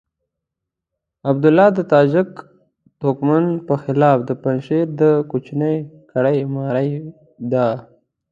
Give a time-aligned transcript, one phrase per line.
[1.29, 2.29] عبدالله د تاجک
[2.99, 3.27] توکم
[3.67, 5.77] پر خلاف د پنجشير د کوچنۍ
[6.11, 6.89] کړۍ مرۍ
[7.51, 7.67] ده.